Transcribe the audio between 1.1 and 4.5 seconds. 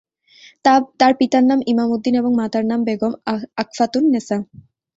পিতার নাম ইমাম উদ্দিন এবং মাতার নাম বেগম আকফাতুন্নেছা।